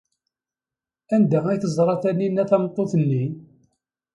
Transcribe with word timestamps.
Anda 1.15 1.39
ay 1.47 1.57
teẓra 1.59 1.95
Taninna 2.01 2.43
tameṭṭut-nni? 2.49 3.23